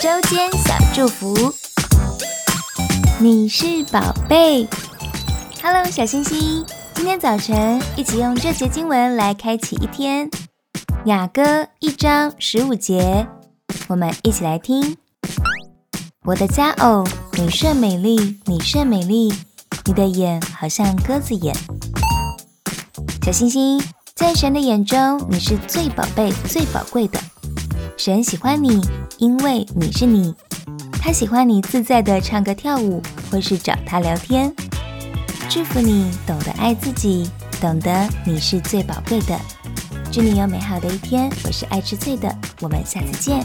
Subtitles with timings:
[0.00, 1.52] 周间小祝福，
[3.18, 4.66] 你是宝贝。
[5.62, 10.30] Hello，小星星，今天早晨一起用这节经文来开启一天。
[11.04, 13.26] 雅歌一章十五节，
[13.88, 14.96] 我们一起来听。
[16.24, 19.30] 我的佳偶，你甚美丽，你甚美丽，
[19.84, 21.54] 你的眼好像鸽子眼。
[23.22, 23.78] 小星星，
[24.14, 27.20] 在神的眼中，你是最宝贝、最宝贵的。
[28.02, 28.80] 神喜欢你，
[29.18, 30.34] 因为你是你。
[30.92, 34.50] 他喜欢你自在的唱歌跳舞，或是找他聊天。
[35.50, 37.28] 祝福你懂得爱自己，
[37.60, 39.38] 懂得你是最宝贵的。
[40.10, 41.30] 祝你有美好的一天。
[41.44, 43.44] 我是爱吃脆的，我们下次见。